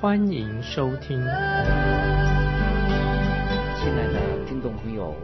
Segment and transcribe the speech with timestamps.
[0.00, 1.18] 欢迎收听。
[1.18, 1.26] 亲
[3.92, 5.14] 爱的听众朋友，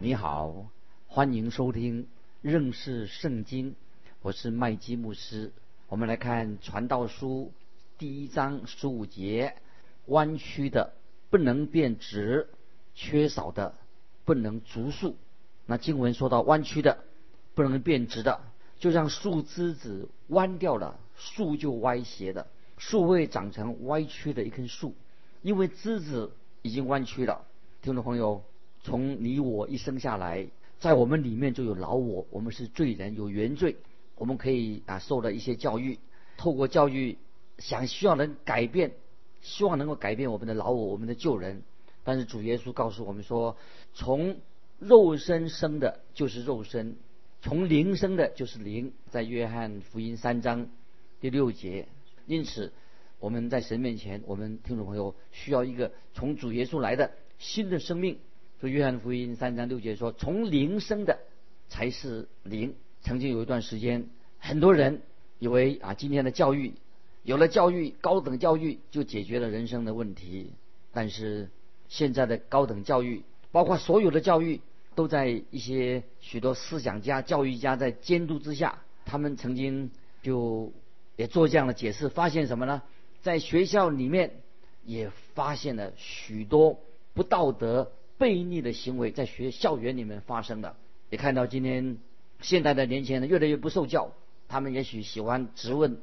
[0.00, 0.66] 你好，
[1.06, 2.08] 欢迎收听
[2.40, 3.76] 认识圣经，
[4.20, 5.52] 我是麦基牧师。
[5.88, 7.52] 我们来看《传道书》
[7.96, 9.54] 第一章十五节：
[10.06, 10.94] 弯曲的
[11.30, 12.48] 不能变直，
[12.96, 13.72] 缺少的
[14.24, 15.14] 不能足数。
[15.64, 16.98] 那经文说到弯曲的
[17.54, 18.40] 不能变直的，
[18.80, 22.48] 就像树枝子弯掉了，树就歪斜的，
[22.88, 24.96] 树会长成歪曲的一棵树，
[25.40, 27.46] 因为枝子已经弯曲了。
[27.80, 28.42] 听众朋友，
[28.82, 30.48] 从你我一生下来，
[30.80, 33.76] 在我们里面就有老我，我们是罪人，有原罪。
[34.16, 36.00] 我们可以啊受了一些教育，
[36.36, 37.18] 透过教育
[37.58, 38.90] 想希望能改变，
[39.42, 41.62] 希望能够改变我们的老我，我们的旧人。
[42.02, 43.56] 但是主耶稣告诉我们说，
[43.94, 44.38] 从
[44.80, 46.96] 肉身生的就是肉身，
[47.42, 48.92] 从灵生的就是灵。
[49.08, 50.66] 在约翰福音三章
[51.20, 51.86] 第六节。
[52.26, 52.72] 因此
[53.18, 58.18] 我们在神面前，我们听众朋友需要一个从主耶稣来的新的生命。
[58.60, 61.18] 说约翰福音三章六节说，从灵生的
[61.68, 62.74] 才是灵。
[63.00, 64.06] 曾经有一段时间，
[64.38, 65.02] 很多人
[65.40, 66.74] 以为啊，今天的教育
[67.24, 70.52] 有了教育，高等教育就解决了人生的问题。
[70.92, 71.50] 但是
[71.88, 74.60] 现在的高等教育，包括所有的教育，
[74.94, 78.78] 都在一些许多思想家、教育家在监督之下。
[79.04, 79.90] 他们曾经
[80.22, 80.72] 就
[81.16, 82.82] 也做这样的解释，发现什么呢？
[83.22, 84.42] 在学校里面
[84.84, 86.80] 也发现了许多
[87.14, 90.76] 不道德、悖逆的行为在学校园里面发生的。
[91.10, 91.98] 也看到今天。
[92.40, 94.10] 现代的年轻人越来越不受教，
[94.48, 95.98] 他们也许喜欢质问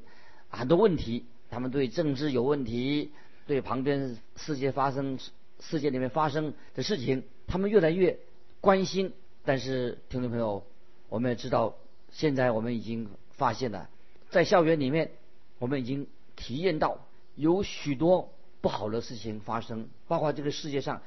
[0.48, 3.12] 很多问题，他们对政治有问题，
[3.46, 5.20] 对旁边世界发生
[5.60, 8.20] 世界里面发生的事情，他们越来越
[8.62, 9.12] 关心。
[9.44, 10.64] 但是听众朋友，
[11.10, 11.76] 我们也知道，
[12.14, 13.90] 现在我们已经发现了，
[14.30, 15.12] 在校园里面，
[15.58, 18.32] 我们已经体验到有许多
[18.62, 21.02] 不好的事情发生，包括这个世界上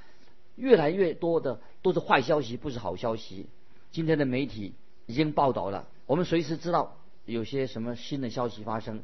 [0.57, 3.47] 越来越多的都是坏消息，不是好消息。
[3.91, 4.75] 今天的媒体。
[5.07, 6.97] 已经报道了，我们随时知道
[7.27, 9.03] 有些什么新的消息发生。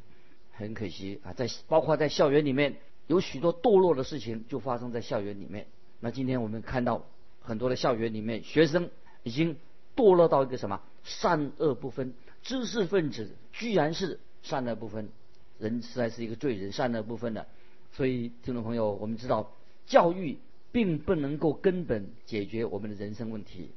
[0.53, 2.77] 很可惜啊，在包括在校园里面
[3.09, 5.67] 有许多堕落的事情就发生在校园里面。
[5.99, 7.05] 那今天我们看到
[7.41, 8.91] 很多的校园里面学生
[9.25, 9.57] 已经
[9.97, 15.09] 堕落到一个什么善恶不分，知识分子居然是善恶不分，
[15.59, 17.47] 人实在是一个罪人，善恶不分的。
[17.93, 19.53] 所以听众朋友，我们知道
[19.87, 20.39] 教育
[20.73, 23.71] 并不能够根本解决我们的人生问题。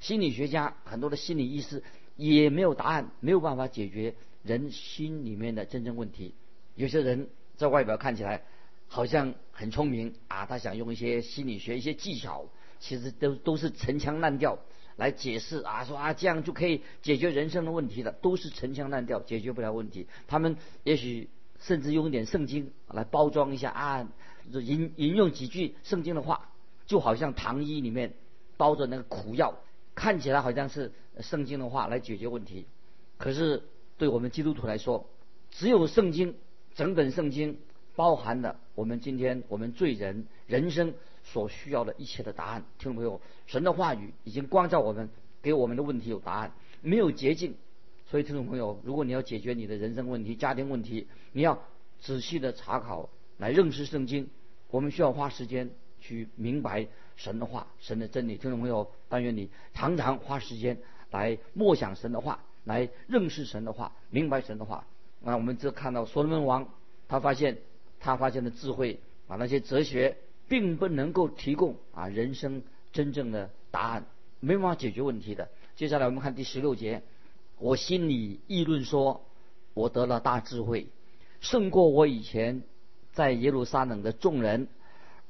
[0.00, 1.82] 心理学家很多的心理医师
[2.16, 6.34] 也没有答案，没有办法解决人心里面的真正问题。
[6.76, 8.42] 有些人在外表看起来
[8.88, 12.46] 好像很聪明啊，他想用一些心理学一些技巧，
[12.80, 14.58] 其实都都是陈腔滥调
[14.96, 20.06] 来解释啊，说啊这样就可以解决人生的问题了，都是陈腔滥调，解决不了问题。
[20.26, 21.28] 他们也许
[21.60, 24.08] 甚至用一点圣经来包装一下啊，
[24.50, 26.50] 引引用几句圣经的话，
[26.86, 28.14] 就好像糖衣里面
[28.56, 29.54] 包着那个苦药。
[29.94, 32.66] 看起来好像是圣经的话来解决问题，
[33.16, 33.62] 可是
[33.96, 35.08] 对我们基督徒来说，
[35.52, 36.34] 只有圣经
[36.74, 37.58] 整本圣经
[37.94, 42.64] 包含了我们今天我们罪人人生所需要的一切的答案。
[42.78, 45.08] 听众朋友，神的话语已经光照我们，
[45.42, 47.56] 给我们的问题有答案，没有捷径。
[48.08, 51.58] 所以听众朋友，如果你要解决你的人生问题、家庭问题，你要
[51.98, 53.08] 仔细的查考
[53.38, 54.30] 来认识圣经。
[54.70, 55.70] 我们需要花时间
[56.00, 56.86] 去明白。
[57.16, 60.76] 神的话，神的真理，听众朋友，但愿你常常花时间
[61.12, 64.84] 来默想神的话，来认识神的话，明白神的话。
[65.20, 66.68] 那我们这看到所罗门王，
[67.06, 67.58] 他发现
[68.00, 68.98] 他发现的智慧
[69.28, 70.16] 把，那些哲学
[70.48, 72.62] 并不能够提供啊人生
[72.92, 74.06] 真正的答案，
[74.40, 75.48] 没办法解决问题的。
[75.76, 77.02] 接下来我们看第十六节，
[77.58, 79.24] 我心里议论说，
[79.74, 80.88] 我得了大智慧，
[81.40, 82.62] 胜过我以前
[83.12, 84.68] 在耶路撒冷的众人，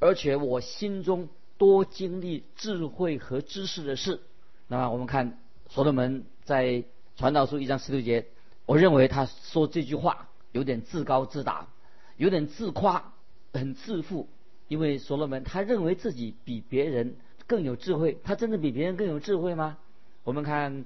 [0.01, 1.29] 而且我心中。
[1.57, 4.21] 多经历智慧和知识的事。
[4.67, 5.39] 那么我们看
[5.71, 6.83] 所罗门在
[7.17, 8.27] 传道书一章十六节，
[8.67, 11.69] 我认为他说这句话有点自高自大，
[12.17, 13.15] 有点自夸，
[13.53, 14.29] 很自负。
[14.69, 17.17] 因为所罗门他认为自己比别人
[17.47, 19.79] 更有智慧，他真的比别人更有智慧吗？
[20.23, 20.85] 我们看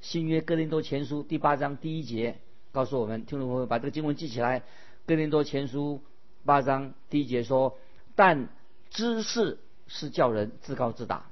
[0.00, 2.36] 新约哥林多前书第八章第一节
[2.72, 4.62] 告诉我们，听众朋友把这个经文记起来。
[5.06, 6.02] 哥林多前书
[6.44, 7.78] 八章第一节说
[8.16, 8.48] ：“但
[8.90, 11.26] 知识是叫人自高自大，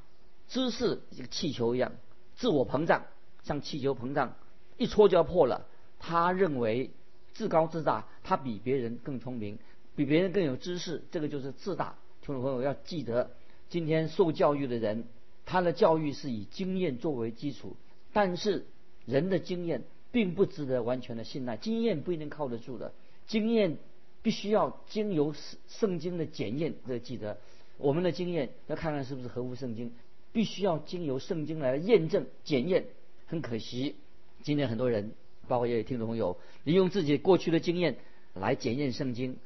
[0.49, 1.93] 知识一个气球一样，
[2.35, 3.05] 自我膨胀，
[3.43, 4.35] 像气球膨胀，
[4.79, 5.67] 一戳就要破了。
[5.99, 6.91] 他认为
[7.33, 9.59] 自高自大，他比别人更聪明，
[9.95, 11.97] 比别人更有知识，这个就是自大。
[12.23, 13.31] 听众朋友要记得，
[13.69, 15.05] 今天受教育的人，
[15.45, 17.77] 他的教育是以经验作为基础，
[18.13, 18.65] 但是
[19.07, 22.93] 人的经验并不值得完全的信赖，经验不一定靠得住的，
[23.27, 23.77] 经验
[24.23, 26.75] 必须要经由圣圣经的检验。
[26.87, 27.39] 这个记得，
[27.79, 29.93] 我们的经验要看看是不是合乎圣经，
[30.33, 32.85] 必须要经由圣经来验证检验。
[33.27, 33.97] 很可惜，
[34.43, 35.13] 今天很多人。
[35.49, 37.97] 包括也有听众朋友，利用自己过去的经验
[38.33, 39.37] 来检验圣经，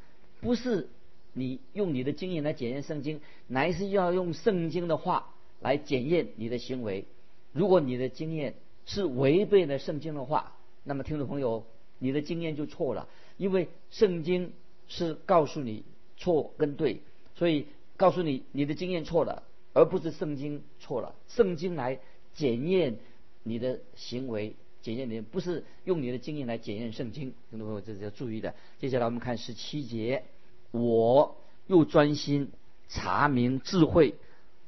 [0.41, 0.88] 不是
[1.33, 7.05] 你用你的经验来检验圣经，乃是要用圣经的话来检验你的行为。
[7.53, 8.55] 如果你的经验
[8.85, 11.65] 是违背了圣经的话，那么听众朋友，
[11.99, 14.53] 你的经验就错了，因为圣经
[14.88, 15.85] 是告诉你
[16.17, 17.00] 错跟对，
[17.35, 17.67] 所以
[17.97, 19.43] 告诉你你的经验错了，
[19.73, 21.15] 而不是圣经错了。
[21.29, 21.99] 圣经来
[22.35, 22.99] 检验
[23.43, 24.55] 你的行为。
[24.87, 28.55] 检验你不是用你的经验来检验圣经，听众朋友这是要注意的。
[28.79, 30.23] 接下来我们看十七节，
[30.71, 32.53] 我又专心
[32.87, 34.15] 查明智慧、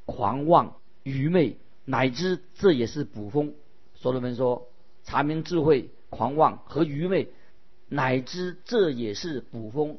[0.06, 0.74] 狂妄、
[1.04, 3.54] 愚昧，乃至这也是捕风。
[3.94, 4.66] 所罗门说，
[5.04, 7.28] 查明智慧、狂妄和愚昧，
[7.88, 9.98] 乃至这也是捕风。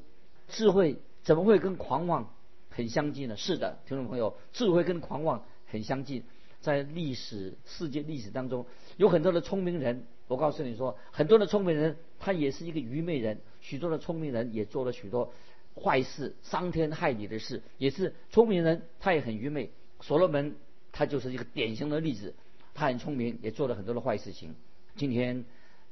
[0.50, 2.34] 智慧怎么会跟狂妄
[2.70, 3.38] 很相近呢？
[3.38, 6.24] 是的，听众朋友，智慧跟狂妄很相近。
[6.62, 8.66] 在历史世界历史当中，
[8.98, 10.06] 有很多的聪明人。
[10.28, 13.40] 我告诉你说，很多的聪明人他也是一个愚昧人。
[13.62, 15.34] 许多的聪明人也做了许多
[15.76, 19.72] 坏事、伤天害理的事，也是聪明人，他也很愚昧。
[20.02, 20.56] 所罗门
[20.92, 22.36] 他就是一个典型的例子，
[22.76, 24.56] 他很聪明，也做了很多的坏事情。
[24.96, 25.46] 今天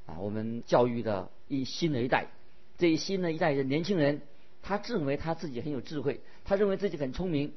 [0.05, 2.27] 啊，我们教育的一新的一代，
[2.77, 4.21] 这一新的一代的年轻人，
[4.61, 7.53] 他自认为他自己很有智慧，他认为自己很聪明。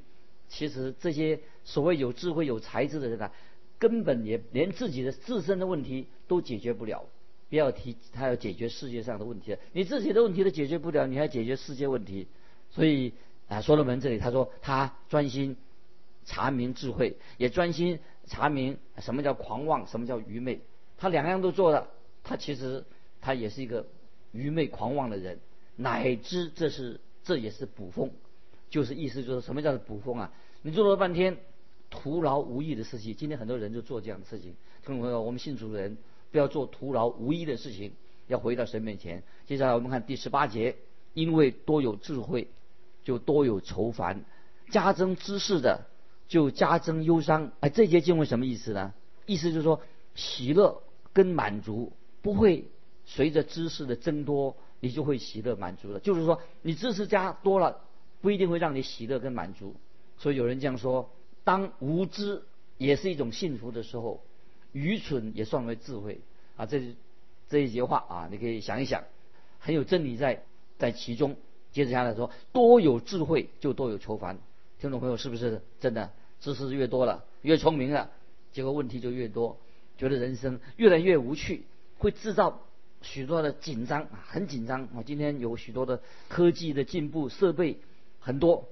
[0.51, 3.33] 其实这些所谓有智慧、有才智的人啊，
[3.79, 7.07] 根本也连自己的自身的问题都解决不了，
[7.49, 9.59] 不要提他要解决世界上的问题了。
[9.73, 12.27] 你自己的问题都解决不了，你还解决世界问题？
[12.71, 13.13] 所以
[13.49, 15.57] 啊，所罗门这里他说他专心
[16.25, 20.61] 查明智慧，也专心查明什么叫狂妄，什么叫愚昧。
[20.99, 21.89] 他两样都做了，
[22.25, 22.85] 他其实
[23.21, 23.87] 他也是一个
[24.33, 25.39] 愚昧狂妄的人，
[25.77, 28.11] 乃至这是这也是捕风。
[28.71, 30.33] 就是意思就是什么叫做捕风啊？
[30.63, 31.37] 你做了半天
[31.91, 33.15] 徒劳无益的事情。
[33.15, 34.55] 今天很多人就做这样的事情。
[34.87, 35.99] 听众朋友，我们信主的人
[36.31, 37.93] 不要做徒劳无益的事情，
[38.29, 39.25] 要回到神面前。
[39.47, 40.77] 接下来我们看第十八节，
[41.15, 42.47] 因为多有智慧，
[43.03, 44.21] 就多有愁烦；
[44.71, 45.87] 加增知识的，
[46.29, 47.51] 就加增忧伤。
[47.59, 48.95] 哎，这节经文什么意思呢？
[49.27, 49.81] 意思就是说，
[50.15, 50.83] 喜乐
[51.13, 51.93] 跟满足
[52.23, 52.67] 不会
[53.05, 55.99] 随着知识的增多，你就会喜乐满足了。
[55.99, 57.81] 就是说，你知识加多了。
[58.21, 59.75] 不一定会让你喜乐跟满足，
[60.19, 61.11] 所以有人这样说：
[61.43, 62.43] 当无知
[62.77, 64.23] 也是一种幸福的时候，
[64.73, 66.21] 愚蠢也算为智慧
[66.57, 66.67] 啊！
[66.67, 66.95] 这
[67.49, 69.05] 这一节话啊，你可以想一想，
[69.59, 70.45] 很有真理在
[70.79, 71.37] 在其中。
[71.73, 74.39] 接着下来说，多有智慧就多有愁烦。
[74.81, 76.11] 听众朋友，是不是真的？
[76.41, 78.11] 知识越多了，越聪明了，
[78.53, 79.59] 结果问题就越多，
[79.97, 81.65] 觉得人生越来越无趣，
[81.99, 82.61] 会制造
[83.03, 85.03] 许多的紧张啊，很紧张我！
[85.03, 87.79] 今天有许多的科技的进步，设备。
[88.21, 88.69] 很多，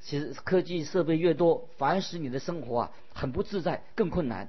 [0.00, 4.48] 其实科技设备越多，反而使你的生活啊很不自在，更困难。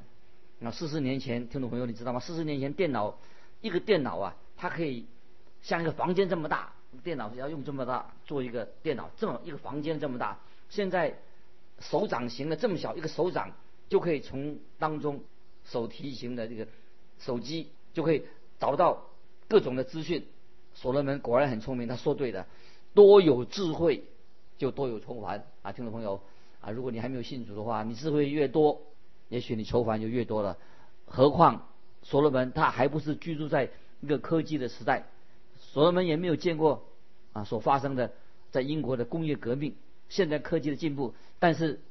[0.59, 2.19] 那四十年前，听众朋友你知道吗？
[2.19, 3.17] 四十年前电脑，
[3.61, 5.07] 一个电脑啊，它可以
[5.61, 10.37] 像一个房间这么大，电脑要用这么大做一个电脑，这么一个房间这么大。
[10.69, 11.17] 现在
[11.79, 13.53] 手掌型的这么小，一个手掌
[13.89, 15.23] 就可以从当中
[15.65, 16.67] 手提型的这个
[17.19, 18.25] 手机就可以
[18.59, 19.07] 找到
[19.47, 20.27] 各种的资讯。
[20.73, 22.45] 所罗门果然很聪明，他说对的，
[22.93, 24.03] 多有智慧。
[24.61, 26.21] 就多有愁烦啊，听众朋友
[26.59, 28.79] 啊，如果你还没有信主的话，你智慧越多，
[29.27, 30.55] 也许你愁烦就越多了。
[31.07, 31.67] 何况
[32.03, 35.07] 所罗门他还不是居住在一个科技的时代，
[35.57, 36.83] 所罗门也没有见过
[37.33, 38.11] 啊所发生的
[38.51, 39.73] 在英国的工业革命，
[40.09, 41.81] 现在科技的进步，但是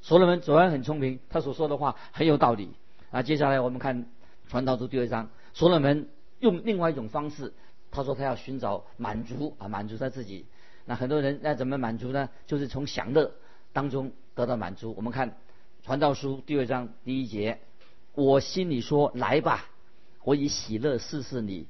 [0.00, 2.70] 所罗门果然很聪明，他所说的话很有道理
[3.10, 3.24] 啊。
[3.24, 4.06] 接下来我们看
[4.46, 6.08] 传道书第二章，所罗门
[6.38, 7.52] 用另外一种方式，
[7.90, 10.46] 他说他要寻找满足啊，满足他自己。
[10.84, 12.28] 那很多人那怎么满足呢？
[12.46, 13.32] 就是从享乐
[13.72, 14.94] 当中得到满足。
[14.96, 15.30] 我们看
[15.84, 17.58] 《传道书》第二章第一节，
[18.14, 19.66] 我心里说：“来吧，
[20.24, 21.66] 我以喜乐试试你，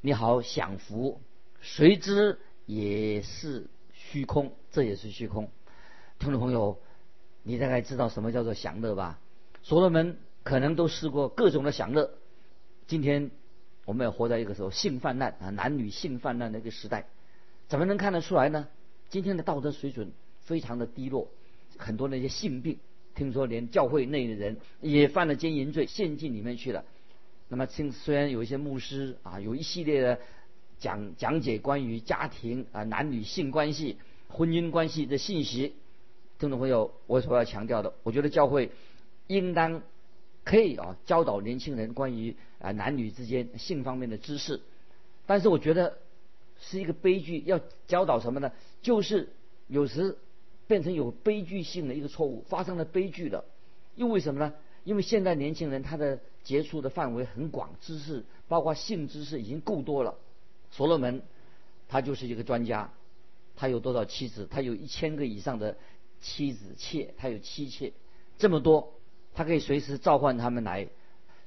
[0.00, 1.20] 你好享福。”
[1.60, 5.50] 谁知也是虚空，这也是虚空。
[6.18, 6.80] 听众朋友，
[7.42, 9.18] 你大概知道什么叫做享乐吧？
[9.62, 12.10] 所罗门可能都试过各种的享乐。
[12.86, 13.30] 今天
[13.84, 17.06] 我们要活在一个时候性泛滥啊，男女性泛滥的一个时代。
[17.70, 18.66] 怎么能看得出来呢？
[19.10, 20.10] 今天的道德水准
[20.40, 21.28] 非常的低落，
[21.78, 22.80] 很多那些性病，
[23.14, 26.84] 听说连教会内的人也犯了奸淫罪，陷进里面去了。
[27.48, 30.18] 那么，虽虽然有一些牧师啊，有一系列的
[30.80, 33.98] 讲讲解关于家庭啊、男女性关系、
[34.28, 35.76] 婚姻关系的信息，
[36.40, 38.72] 听众朋友，我所要强调的，我觉得教会
[39.28, 39.80] 应当
[40.42, 44.60] 可以啊教导年轻人关于啊男女之间性方面的知识，
[45.26, 45.98] 但是我觉得
[46.60, 48.52] 是一个悲剧，要教导什么呢？
[48.82, 49.30] 就是
[49.66, 50.16] 有时。
[50.66, 53.44] 变成有悲剧性的一个错误，发生了悲剧了。
[53.96, 54.54] 因为什么呢？
[54.84, 60.14] 因为现在年轻人他的接触的范围很广，知识包括性知识已经够多了。
[60.70, 61.22] 所罗门
[61.88, 62.92] 他就是一个专家，
[63.56, 64.46] 他有多少妻子？
[64.48, 65.76] 他有一千个以上的
[66.20, 67.92] 妻子妾，他有妻妾
[68.38, 68.94] 这么多，
[69.34, 70.86] 他可以随时召唤他们来。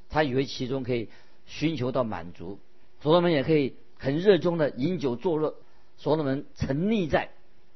[0.10, 1.08] 他以为其中可以
[1.46, 2.60] 寻求到满足。
[3.00, 5.56] 所罗门也可以很热衷的饮酒作乐。
[5.96, 7.30] 所罗门沉溺在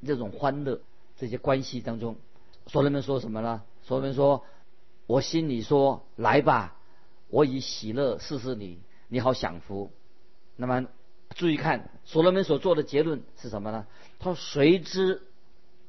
[0.06, 0.82] 这种欢乐。
[1.16, 2.18] 这些关系当中，
[2.68, 3.64] 所罗门说什么呢？
[3.82, 4.44] 所罗门说
[5.08, 6.76] ：“我心里说，来吧，
[7.30, 9.92] 我以喜乐试试你，你好享福。”
[10.58, 10.86] 那么
[11.34, 13.88] 注意看，所罗门所做的结论是什么呢？
[14.20, 15.24] 他说：“谁知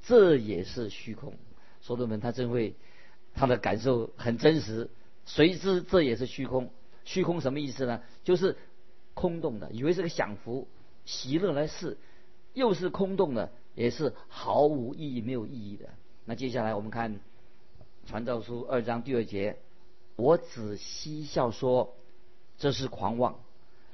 [0.02, 1.34] 这也是虚空？”
[1.82, 2.74] 所罗门他真会，
[3.34, 4.88] 他的感受很真实。
[5.26, 6.70] 谁知这也是虚空？
[7.04, 8.00] 虚空什么意思呢？
[8.24, 8.56] 就是
[9.18, 10.68] 空洞的，以为是个享福、
[11.04, 11.98] 喜乐来试，
[12.54, 13.50] 又是空洞的。
[13.74, 15.90] 也是毫无意义、没有意义的。
[16.24, 17.14] 那接下来我们看
[18.06, 19.56] 《传道书》二章第二节
[20.18, 21.94] ：“我只嬉笑说，
[22.58, 23.34] 这是狂妄；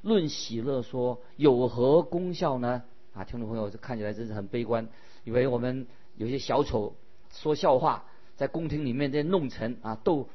[0.01, 2.81] 论喜乐说，有何功效呢？”
[3.13, 4.89] 啊，听众朋友，看起来真是很悲观，
[5.23, 6.95] 以为我们有些小丑
[7.31, 8.05] 说笑话，
[8.35, 10.29] 在宫廷里面在弄臣啊，逗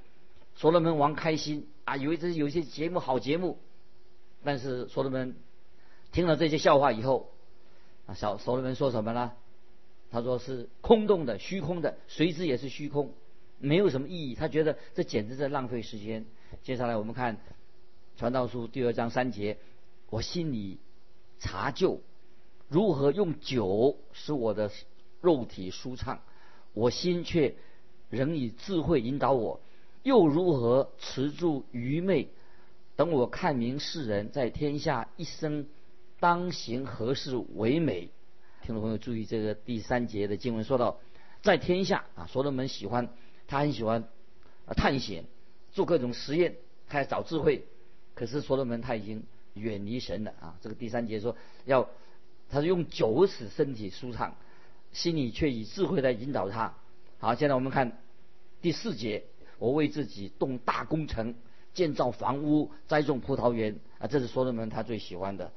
[0.54, 3.59] 所罗门王开心啊，以为这是有些节目好节目。
[4.42, 5.37] 但是所罗门
[6.12, 7.30] 听了这些笑话以后，
[8.06, 9.32] 啊，小所罗门说什么呢？
[10.11, 13.12] 他说是空洞的、虚空的，随之也是虚空，
[13.59, 14.35] 没有什么意义。
[14.35, 16.26] 他觉得这简直在浪费时间。
[16.62, 17.37] 接下来我们看
[18.16, 19.59] 《传道书》第二章三节：
[20.09, 20.78] 我心里
[21.38, 22.00] 查究
[22.68, 24.73] 如何用酒使我的
[25.20, 26.23] 肉体舒畅，
[26.73, 27.54] 我心却
[28.09, 29.61] 仍以智慧引导我；
[30.02, 32.30] 又如何持住愚昧，
[33.00, 35.66] 等我看明世人在天下一生
[36.19, 38.11] 当行何事为美。
[38.61, 41.00] 听众朋友注意，这个第三节的经文说到，
[41.40, 43.09] 在天下啊，所罗门喜欢，
[43.47, 44.04] 他很喜欢
[44.66, 45.25] 啊探险，
[45.73, 46.57] 做各种实验，
[46.88, 47.64] 他要找智慧。
[48.14, 50.59] 可是所罗门他已经远离神了啊。
[50.61, 51.88] 这个第三节说要，
[52.50, 54.37] 他是用酒使身体舒畅，
[54.92, 56.75] 心里却以智慧来引导他。
[57.16, 57.97] 好，现在我们看
[58.61, 59.25] 第四节，
[59.59, 61.35] 我为自己动大工程，
[61.75, 65.50] 建造房屋，栽种葡萄园啊，这是所罗门他最喜欢的。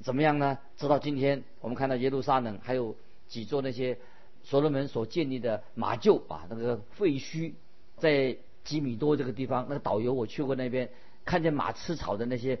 [0.00, 0.58] 怎么样呢？
[0.76, 2.96] 直到今天，我们看到耶路撒冷还有
[3.28, 3.98] 几座那些
[4.42, 7.52] 所罗门所建立的马厩啊，那个废墟，
[7.98, 10.88] 在吉米多这个地方，那个导游我去过那边，
[11.24, 12.58] 看见马吃草的那些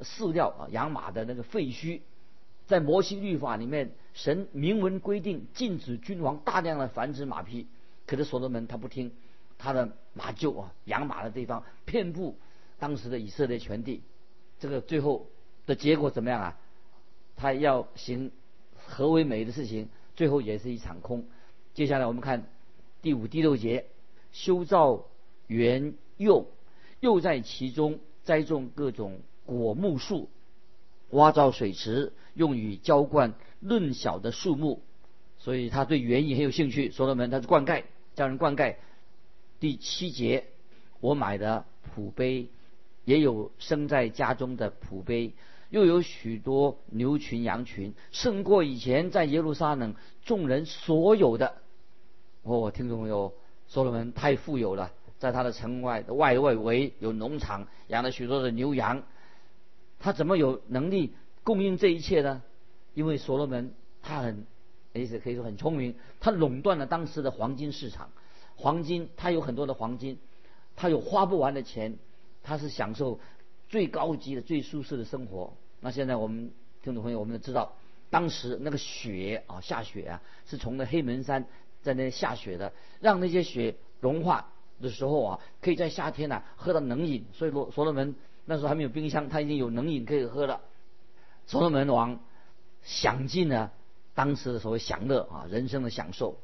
[0.00, 2.00] 饲料啊，养马的那个废墟，
[2.66, 7.66] 在摩西律法里面，神明文规定禁止君王大量的繁殖马匹，
[8.06, 9.12] 可是所罗门他不听，
[9.62, 12.38] 他的马厩啊，养马的地方遍布
[12.78, 14.02] 当时的以色列全地，
[14.58, 15.26] 这个最后
[15.66, 16.58] 的结果怎么样啊？
[17.36, 18.32] 他要行
[18.74, 21.26] 何为美的事情，最后也是一场空。
[21.74, 22.46] 接下来我们看
[23.02, 23.84] 第五、第六节：
[24.32, 25.04] 修造
[25.46, 26.46] 园囿，
[27.00, 30.30] 又在其中栽种各种果木树，
[31.10, 34.82] 挖造水池，用于浇灌嫩小的树木。
[35.38, 36.90] 所以他对园艺很有兴趣。
[36.90, 38.76] 所罗门他是灌溉，叫人灌溉。
[39.60, 40.46] 第七节：
[41.00, 42.48] 我买的蒲杯，
[43.04, 45.34] 也有生在家中的蒲杯。
[45.68, 51.54] 又有许多牛群羊群，胜过以前在耶路撒冷众人所有的。
[52.42, 53.34] 哦，听众朋友，
[53.68, 59.04] 所罗门太富有了，在他的城外的外外围有农场，养了许多的牛羊。
[60.00, 61.14] 他怎么有能力
[61.44, 62.42] 供应这一切呢？
[62.94, 64.46] 因为所罗门他很，
[64.94, 68.10] 意思可以说很聪明，他垄断了当时的黄金市场。
[68.60, 70.18] 黄金，他有很多的黄金，
[70.76, 71.98] 他有花不完的钱，
[72.44, 73.18] 他是享受。
[73.70, 75.52] 最高级的、最舒适的生活。
[75.78, 76.50] 那现在我们
[76.82, 77.76] 听众朋友，我们都知道，
[78.10, 81.46] 当时那个雪啊，下雪啊，是从那黑门山
[81.80, 87.24] 在那下雪的，让那些雪融化的时候啊，可以在夏天呢喝到冷饮。
[87.32, 90.60] 所以罗所罗门那时候还没有冰箱，他已经有冷饮可以喝了。
[91.46, 92.18] 所罗门王
[92.82, 93.70] 享尽了
[94.16, 96.40] 当时的所谓享乐啊，人生的享受。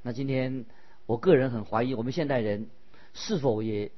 [0.00, 0.64] 那今天
[1.06, 2.68] 我个人很怀疑，我们现代人
[3.14, 3.90] 是否也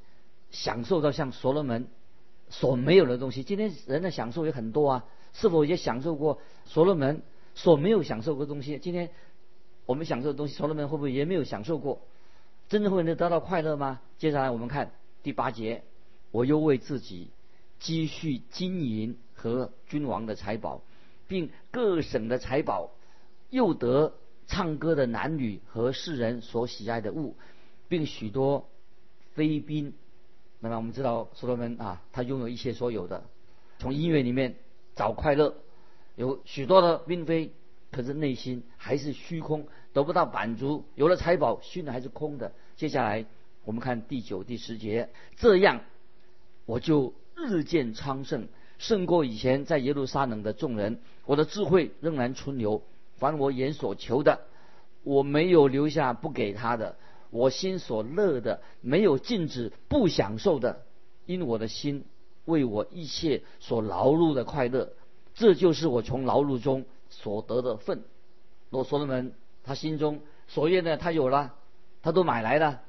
[0.51, 1.87] 享受到像所罗门？
[2.49, 5.05] 所没有的东西，今天人的享受也很多啊。
[5.35, 7.23] 是否也享受过所罗门
[7.55, 8.79] 所没有享受过东西？
[8.79, 9.09] 今天
[9.87, 12.03] 我们享受的东西，所罗门会不会也没有享受过？
[12.69, 14.01] 真正会能得到快乐吗？
[14.19, 14.93] 接下来我们看
[15.23, 15.85] 第八节，
[16.31, 17.31] 我又为自己
[17.81, 20.83] 积蓄金银和君王的财宝，
[21.27, 22.91] 并各省的财宝，
[23.49, 24.13] 又得
[24.47, 27.37] 唱歌的男女和世人所喜爱的物，
[27.89, 28.69] 并许多
[29.35, 29.93] 妃嫔。
[30.61, 33.25] 那么我们知道所罗门啊，他拥有一切所有的，
[33.79, 34.55] 从音乐里面
[34.95, 35.55] 找快乐，
[36.17, 37.53] 有许多的嫔妃，
[37.91, 40.85] 可是内心还是虚空，得不到满足。
[40.95, 42.53] 有了财宝，心还是空的。
[42.77, 43.27] 接下来
[43.65, 45.81] 我们看第九、第十节，这样
[46.65, 48.47] 我就日渐昌盛，
[48.79, 51.01] 胜过以前在耶路撒冷的众人。
[51.25, 52.83] 我的智慧仍然存留，
[53.23, 54.41] 凡我眼所求的，
[55.05, 56.97] 我没有留下不给他的。
[57.31, 60.83] 我心所乐的，没有禁止不享受的，
[61.25, 62.05] 因我的心
[62.47, 64.93] 为我一切所劳碌的快乐，
[65.35, 68.03] 这就是我从劳碌中所得的份。
[68.71, 71.55] 罗所罗门他心中所愿的，他有了，
[72.03, 72.83] 他都买来了，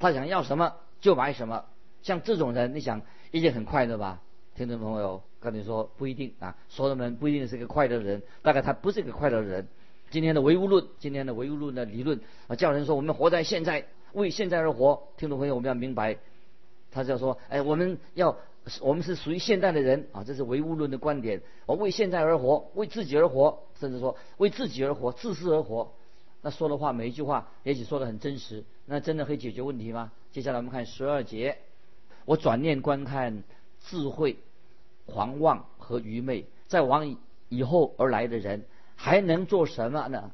[0.00, 1.66] 他想要什么就买什么。
[2.02, 4.20] 像这种人，你想一定很快乐吧？
[4.56, 9.68] 听众朋友，跟你说不一定啊，所罗门不一定是个快乐的人，大概他不是一个快乐的人。
[10.10, 15.02] 今天的唯物论，今天的唯物论的理论啊，叫人说我们活在现在，为现在而活。
[15.16, 16.16] 听众朋友，我们要明白，
[16.90, 18.36] 他就说，哎，我们要，
[18.80, 21.42] 我们是属于现代的人啊，这是唯物论的观点。
[21.66, 25.92] 我为现在而活，为自己而活，甚至说为自己而活，自私而活。
[26.40, 30.10] 那说的话，每一句话也许说的很真实，那真的可以解决问题吗？
[30.32, 31.58] 接下来我们看十二节，
[32.24, 33.42] 我转念观看
[33.80, 34.38] 智慧、
[35.12, 37.16] 狂妄和愚昧，在往
[37.48, 38.64] 以后而来的人。
[39.00, 40.32] 还能做什么呢？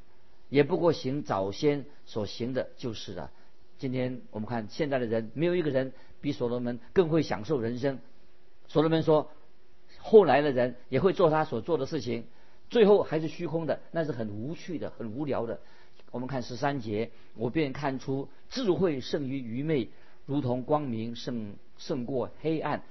[0.49, 3.31] 也不过行早先所行的就是了。
[3.77, 7.99] 今天我们看现在的人，没有一个人比所罗门更会享受人生。
[8.67, 9.31] 所罗门说，
[9.99, 12.25] 后来的人也会做他所做的事情，
[12.71, 15.61] 最后还是虚空的，那是很无趣的、很无聊的。
[16.11, 19.91] 我们看十三节，我便看出智慧胜于愚昧，
[20.25, 22.83] 如同光明胜胜过黑暗。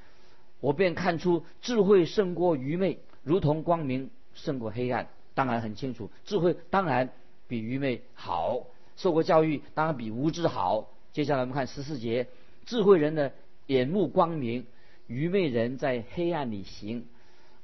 [0.63, 5.09] 我便看出智慧胜过愚昧，如同光明胜过黑暗。
[5.33, 7.11] 当然很清楚，智慧当然
[7.49, 10.89] 比愚昧好，受过教育当然比无知好。
[11.11, 12.27] 接下来我们看十四节，
[12.65, 13.33] 智慧人的
[13.67, 14.65] 眼目光明，
[15.07, 17.07] 愚昧人在黑暗里行。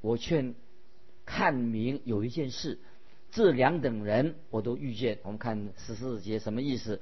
[0.01, 0.53] 我劝
[1.25, 2.79] 看明有一件事，
[3.31, 5.19] 这两等人我都遇见。
[5.23, 6.99] 我们看十四节什么意思？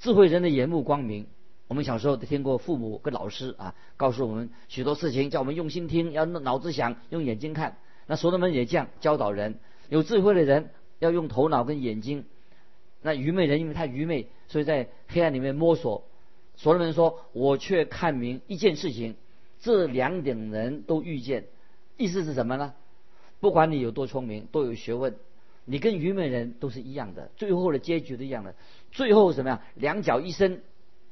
[0.00, 1.28] 智慧人的眼目光明，
[1.68, 7.78] 我们小时候都听过父母跟老师啊告诉我们许多事情，叫我们用心听，要脑子想，用眼睛看。
[8.06, 9.58] 那所罗门也这样教导人。
[9.88, 12.24] 有智慧的人要用头脑跟眼睛，
[13.02, 16.04] 那愚昧人因为他愚昧，所以在黑暗里面摸索。
[16.56, 19.16] 所罗门说：“我却看明一件事情，
[19.60, 21.46] 这两等人都遇见。”
[21.98, 22.74] 意思是什么呢？
[23.40, 25.16] 不管你有多聪明，多有学问，
[25.64, 28.54] 你跟愚昧人都是一样的，最后的结局都一样的。
[28.92, 29.62] 最后什么呀？
[29.74, 30.62] 两脚一伸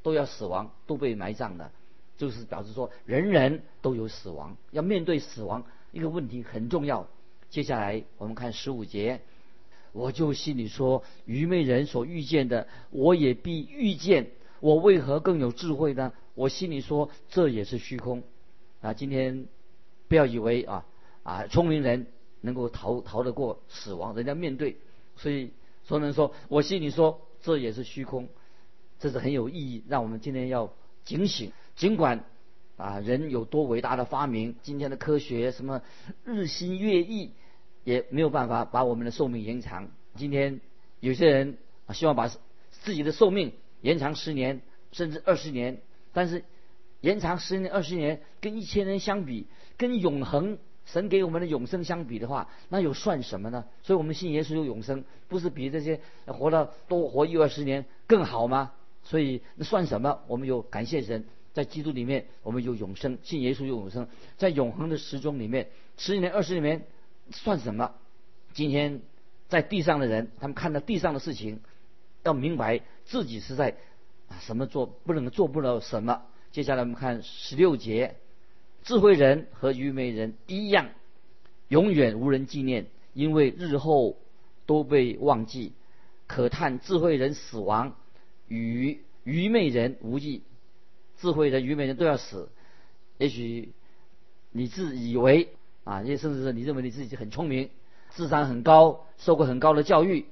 [0.05, 1.73] 都要死亡，都被埋葬的，
[2.19, 7.09] 就是表示说人人都有死亡，要面对死亡一个问题很重要。
[7.49, 9.23] 接下来我们看十五节，
[9.93, 14.31] 我就心里说：愚昧人所遇见的，我也必遇见。
[14.61, 16.13] 我为何更有智慧呢？
[16.35, 18.23] 我心里说，这也是虚空。
[18.83, 19.47] 啊，今天
[20.09, 20.85] 不要以为啊
[21.23, 22.09] 啊聪明人
[22.43, 24.77] 能够逃逃得过死亡，人家面对。
[25.17, 25.51] 所以
[25.87, 28.29] 说能说，我心里说，这也是虚空。
[28.99, 30.73] 这是很有意义，让我们今天要
[31.05, 31.53] 警醒。
[31.77, 32.25] 尽管
[32.77, 35.83] 啊人有多伟大的发明，今天的科学什么
[36.25, 37.33] 日新月异。
[37.85, 39.91] 也没有办法把我们的寿命延长。
[40.17, 40.63] 今天
[41.01, 41.59] 有些人，
[41.93, 42.29] 希望把
[42.71, 43.53] 自己的寿命
[43.83, 45.83] 延长十年甚至二十年，
[46.15, 46.45] 但是
[47.03, 53.67] 延长十年二十年跟一千年相比，跟永恒神给我们的永生相比的话，那又算什么呢？
[53.83, 58.73] 所以我们信耶稣有永生，不是比这些活了多活一二十年更好吗？
[59.05, 60.21] 所以那算什么？
[60.27, 66.85] 我们有感谢神，在基督里面我们有永生，信耶稣有永生，在永恒的时钟里面，十年二十年。
[67.31, 67.95] 算什么？
[68.53, 69.01] 今天
[69.49, 71.61] 在地上的人，他们看到地上的事情，
[72.23, 73.77] 要明白自己是在
[74.29, 76.21] 啊什么做不能做不了什么。
[76.53, 78.17] 接下来我们看十六节，
[78.83, 80.91] 智慧人和愚昧人一样，
[81.69, 84.19] 永远无人纪念，因为日后
[84.67, 85.73] 都被忘记。
[86.27, 87.97] 可叹智慧人死亡，
[88.49, 90.43] 与愚昧人无异。
[91.19, 92.49] 智慧人、愚昧人都要死。
[93.19, 93.73] 也许
[94.51, 95.49] 你自以为。
[95.85, 97.69] 啊，也甚至是你认为你自己很聪明，
[98.15, 100.25] 智商很高，受过很高的教育，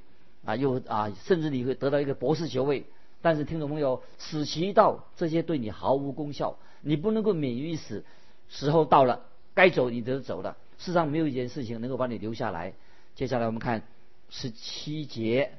[0.46, 2.86] 啊，又啊，甚至你会得到一个博士学位。
[3.20, 8.02] 但是听众朋友，死期一到，这些对你毫无功效，你不能够免于死。
[8.48, 10.56] 时候到了，该走你就走了。
[10.78, 12.72] 世上没有一件事情能够把你留下来。
[13.14, 13.82] 接下来我们看
[14.30, 15.52] 十七节，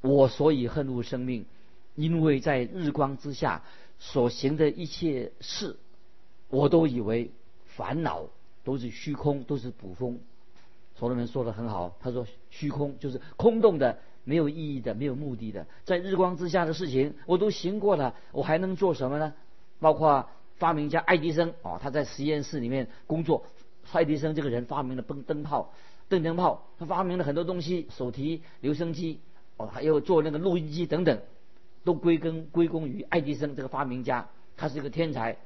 [0.00, 1.46] 我所以恨恶生命，
[1.94, 3.62] 因为在日光之下
[3.98, 5.76] 所行的一切事，
[6.48, 7.30] 我都以为
[7.66, 8.26] 烦恼
[8.64, 10.18] 都是虚空，都是捕风。
[10.94, 19.34] 所罗门说的很好，他说虚空就是空洞的、没有意义的、没有目的的，在日光之下的事情我都行过了，我还能做什么呢？
[19.80, 23.44] 包括发明家爱迪生哦，他在实验室里面工作。
[23.90, 25.72] 爱迪生这个人发明了灯灯泡、
[26.08, 29.18] 电灯泡，他发明了很多东西，手提留声机
[29.56, 31.20] 哦，还有做那个录音机等等，
[31.84, 34.28] 都归根归功于爱迪生这个发明家。
[34.56, 35.36] 他是一个天才，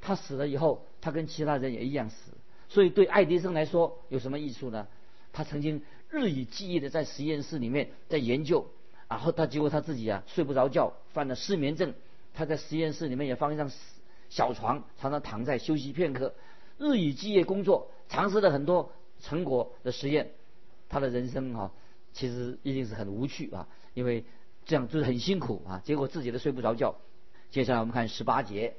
[0.00, 2.32] 他死了以后，他跟其他人也一样死。
[2.68, 4.86] 所以对爱迪生来说有什么益处呢？
[5.32, 8.66] 他曾经日以继夜的在实验室里面在研究，
[9.08, 11.94] 然后他结果他自己啊睡不着觉，犯了失眠症。
[12.34, 13.70] 他在实验室里面也放一张
[14.28, 16.34] 小床，常常躺在休息片刻，
[16.78, 20.30] 日以继夜工作，尝试了很多成果的实验。
[20.88, 21.72] 他的人生啊，
[22.12, 24.24] 其实一定是很无趣啊，因为
[24.68, 25.82] 这样就是很辛苦啊。
[25.82, 26.94] 结果自己都睡不着觉。
[27.50, 28.74] 接下来我们看十八节，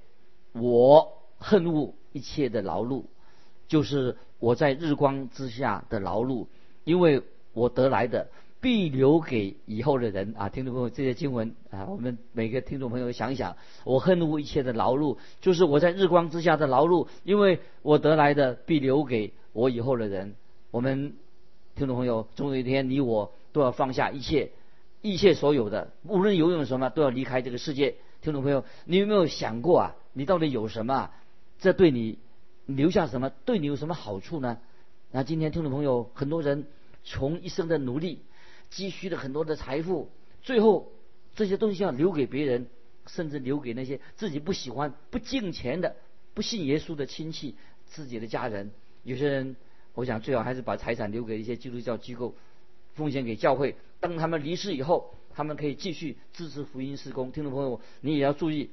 [0.53, 3.03] 我恨恶一切的劳碌。
[3.67, 6.47] 就是我在日光之下的劳碌，
[6.85, 7.21] 因为
[7.53, 8.29] 我得来的
[8.61, 10.49] 必留给以后的人啊！
[10.49, 20.35] 听众朋友，这些经文啊，我们每个听众朋友想一想，我恨恶一切的劳碌，就是我在日光之下的劳碌，因为我得来的必留给我以后的人。
[20.71, 21.13] 我们
[21.75, 24.51] 听众朋友，总有一天你我都要放下一切，
[25.01, 27.95] 一切所有的，无论拥有什么，都要离开这个世界。
[28.21, 29.95] 听众朋友，你有没有想过啊？
[30.13, 31.11] 你到底有什么？
[31.59, 32.19] 这对你？
[32.65, 34.59] 留下什么对你有什么好处呢？
[35.11, 36.67] 那今天听众朋友，很多人
[37.03, 38.21] 从一生的努力
[38.69, 40.11] 积蓄了很多的财富，
[40.43, 40.91] 最后
[41.35, 42.67] 这些东西要留给别人，
[43.07, 45.95] 甚至留给那些自己不喜欢、不敬钱的、
[46.35, 48.69] 不信耶稣的亲戚、自己的家人。
[49.03, 49.55] 有些人，
[49.95, 52.35] 我想最好还是把财产留给一些基督教机构，
[52.99, 53.75] 奉献给教会。
[53.99, 57.31] 当他们离世以后，他们可以继续支持福音施工。
[57.31, 58.69] 听众朋友，你也要注意。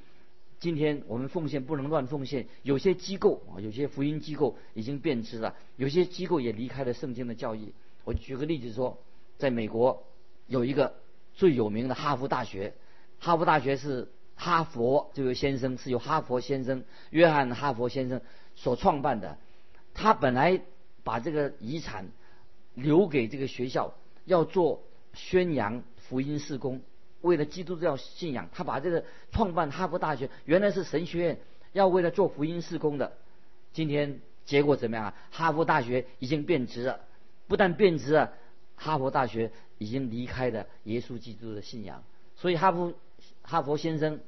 [0.59, 7.75] 今天我们奉献不能乱奉献，有些机构啊，有些福音机构已经变质了，有些机构也离开了圣经的教义。
[8.05, 8.99] 我举个例子说，
[9.37, 10.05] 在美国
[10.47, 10.95] 有一个
[11.35, 12.73] 最有名的哈佛大学，
[13.19, 18.23] 哈佛大学是哈佛这位先生是由哈佛先生约翰哈佛先生
[18.55, 19.39] 所创办的，
[19.93, 20.63] 他本来
[21.05, 22.09] 把这个遗产
[22.75, 23.93] 留给这个学校，
[24.27, 24.83] 要做
[25.15, 26.83] 宣扬福音事工。
[27.23, 31.39] 为了基督教信仰，他把这个创办哈佛大学，原来是神学院，
[31.73, 33.15] 要为了做福音事工的。
[33.73, 35.15] 今天结果怎么样啊？
[35.31, 37.01] 哈佛大学已经变质了，
[37.49, 38.35] 不但变质了，
[38.77, 42.05] 哈佛大学已经离开了耶稣基督的信仰。
[42.37, 42.93] 所以哈佛
[43.43, 44.21] 哈佛先生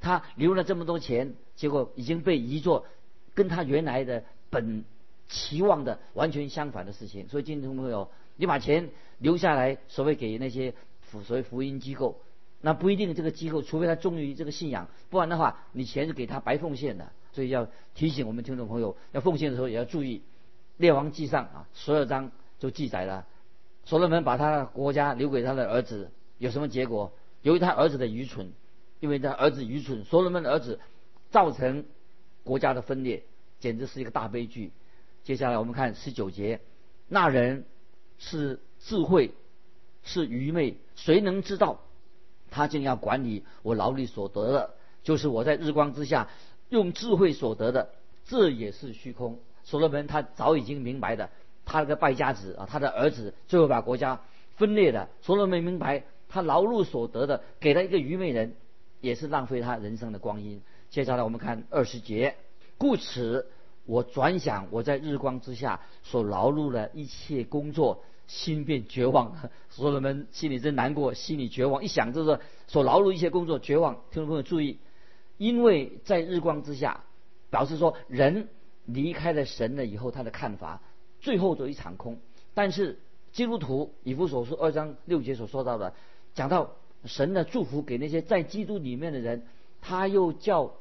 [0.00, 2.86] 他留了这么多钱，结果已经被移作
[3.34, 4.84] 跟他原来的本
[5.28, 7.28] 期望的完全相反的事情。
[7.28, 10.74] 所以听众朋友，你把钱留下来，所谓给那些
[11.10, 12.20] 所谓福音机构。
[12.60, 17.12] 那不一定，这个机构除非他忠于这个信仰，不然的话，你钱是给他白奉献的。
[17.32, 20.22] 所以要提醒我们听众朋友，要奉献的时候也要注意。
[20.78, 23.26] 列王记上啊，所有章就记载了，
[23.84, 27.12] 所罗门把他的国家留给他的儿子，有什么结果？
[27.42, 28.52] 由于他儿子的愚蠢，
[29.00, 30.80] 因为他儿子愚蠢，所罗门的儿子
[31.30, 31.84] 造成
[32.42, 33.22] 国家的分裂，
[33.60, 34.72] 简直是一个大悲剧。
[35.26, 36.60] 接下来我们看十九节，
[37.08, 37.64] 那人
[38.16, 39.32] 是智慧，
[40.04, 41.80] 是愚昧，谁能知道？
[42.48, 46.28] 他竟要管理我劳力所得的，就是我在日光之下
[46.68, 47.90] 用智慧所得的，
[48.24, 49.40] 这也是虚空。
[49.64, 51.28] 所罗门他早已经明白的，
[51.64, 54.20] 他那个败家子啊，他的儿子最后把国家
[54.54, 55.08] 分裂的。
[55.22, 58.54] 所罗门明白，他劳碌所得的给了一个愚昧人，
[59.00, 60.62] 也是浪费他人生的光阴。
[60.88, 62.36] 接下来我们看二十节，
[62.78, 63.48] 故此
[63.86, 68.02] 我转想我在日光之下所劳碌的一切工作。
[68.28, 69.36] 心变绝望，
[69.70, 71.84] 所人们心里真难过，心里绝望。
[71.84, 73.94] 一想就是所劳碌一些工作，绝望。
[74.10, 74.80] 听众朋友注意，
[75.38, 77.04] 因为在日光之下，
[77.50, 78.48] 表示说人
[78.84, 80.82] 离开了神了以后，他的看法
[81.20, 82.18] 最后都一场空。
[82.52, 82.98] 但是
[83.30, 85.94] 基督徒以弗所书二章六节所说到的，
[86.34, 86.72] 讲到
[87.04, 89.46] 神的祝福给那些在基督里面的人，
[89.80, 90.72] 他又叫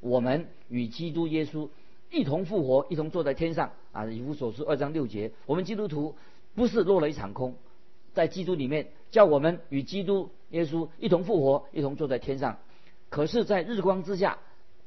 [0.00, 1.68] 我们与基督耶稣
[2.14, 4.06] 一同复活，一同坐在天上啊。
[4.06, 6.14] 以弗所书二章六节，我们基督徒。
[6.56, 7.56] 不是落了一场空，
[8.12, 12.58] 在基督里面叫我们与基督耶稣一同复活，一同坐在天上。
[13.08, 14.38] 可是，在日光之下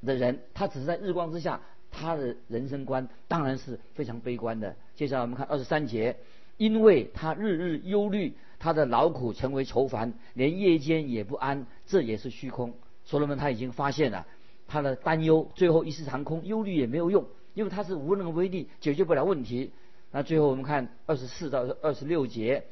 [0.06, 1.60] 的人，他只是在日光之下，
[1.92, 4.78] 他的人生观当然是非常悲观的。
[4.96, 6.16] 接下来我们看二十三节，
[6.56, 12.74] 因为他日日忧虑，他的劳苦成为愁烦，连夜间也不安，这也是虚空。
[13.04, 14.26] 所罗门他已经发现了
[14.68, 19.72] 他的担忧，最后一时长空，忧虑也没有用，因为他是无能为力，解决不了问题。
[20.12, 22.66] 那最后我们看二十四到二十六节，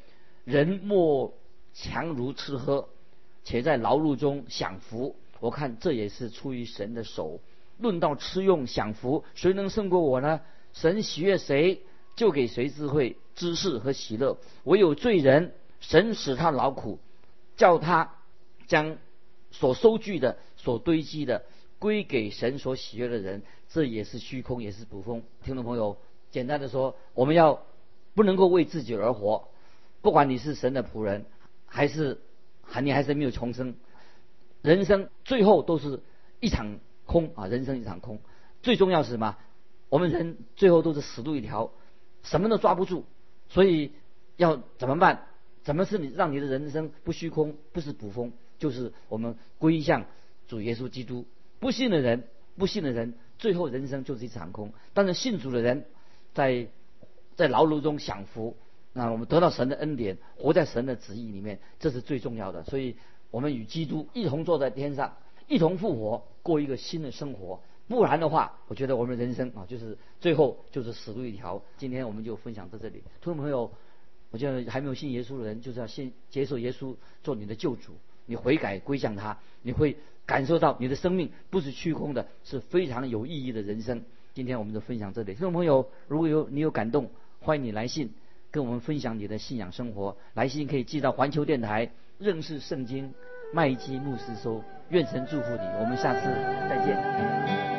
[0.44, 1.34] 人莫
[1.72, 2.88] 强如吃喝，
[3.44, 5.16] 且在劳碌中享福。
[5.40, 7.40] 我看这也是出于神的手。
[7.78, 10.40] 论到吃用享福，谁能胜过我呢？
[10.72, 11.82] 神喜悦谁，
[12.14, 14.38] 就给谁智慧、知识和喜乐。
[14.64, 16.98] 唯有罪人，神使他劳苦，
[17.56, 18.14] 叫他
[18.66, 18.96] 将
[19.50, 21.44] 所收据的、所堆积的
[21.78, 23.42] 归给神所喜悦的人。
[23.68, 25.22] 这也是虚空，也是捕风。
[25.42, 25.98] 听众朋友，
[26.30, 27.64] 简单的说，我们要
[28.14, 29.48] 不能够为自己而活。
[30.02, 31.26] 不管你是神的仆人，
[31.66, 32.20] 还是
[32.62, 33.74] 还你还是没有重生，
[34.62, 36.00] 人生最后都是
[36.40, 37.48] 一场空啊！
[37.48, 38.20] 人生一场空。
[38.62, 39.36] 最重要是什么？
[39.88, 41.72] 我们人最后都是死路一条，
[42.22, 43.04] 什么都抓不住。
[43.48, 43.92] 所以
[44.36, 45.26] 要怎么办？
[45.64, 50.06] 怎么是你让你的人生不虚空，不是捕风，就是我们归向
[50.46, 51.26] 主耶稣基督。
[51.58, 52.24] 不信的人，
[52.56, 53.14] 不信的人。
[53.38, 55.84] 最后人生就是一场空，但是信主的人，
[56.32, 56.68] 在
[57.34, 58.56] 在牢笼中享福，
[58.94, 62.64] 那我们得到神的恩典，活在神的旨意里面，这是最重要的。
[62.64, 62.96] 所以，
[63.30, 67.60] 我们与基督一同坐在天上，一同复活，过一个新的生活。
[67.88, 71.62] 不然的话，我觉得我们人生啊，就是最后就是死路一条。
[71.76, 73.70] 今天我们就分享到这里，听众朋友，
[74.30, 77.92] 我觉得还没有信耶稣的人，就是要先接受耶稣做你的救主，
[78.24, 79.98] 你悔改归向他，你会。
[80.26, 84.02] 感受到你的生命不是虚空的，是非常有意义的人生。
[84.34, 87.10] 今天我们就分享这里，听众朋友，如果有你有感动，
[87.40, 88.12] 欢迎你来信
[88.50, 90.16] 跟我们分享你的信仰生活。
[90.34, 93.14] 来信可以寄到环球电台认识圣经
[93.54, 94.62] 麦基牧师收。
[94.90, 96.26] 愿神祝福你，我们下次
[96.68, 97.75] 再见。